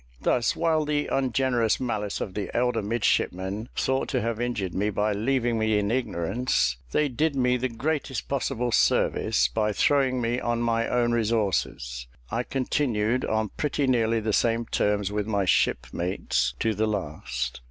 [0.19, 5.13] Thus, while the ungenerous malice of the elder midshipmen thought to have injured me by
[5.13, 10.59] leaving me in ignorance, they did me the greatest possible service, by throwing me on
[10.59, 12.07] my own resources.
[12.31, 17.59] I continued on pretty nearly the same terms with my shipmates to the last.